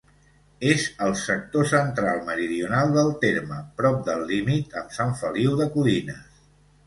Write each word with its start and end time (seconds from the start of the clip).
És 0.69 0.85
al 1.07 1.11
sector 1.23 1.67
central-meridional 1.71 2.95
del 2.97 3.13
terme, 3.25 3.59
prop 3.81 3.99
del 4.07 4.25
límit 4.31 4.75
amb 4.83 4.95
Sant 4.99 5.15
Feliu 5.23 5.53
de 5.61 5.69
Codines. 5.77 6.43